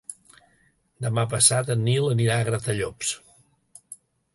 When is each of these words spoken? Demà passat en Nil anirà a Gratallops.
Demà 1.07 1.25
passat 1.35 1.71
en 1.75 1.85
Nil 1.91 2.11
anirà 2.17 2.39
a 2.41 2.49
Gratallops. 2.51 3.17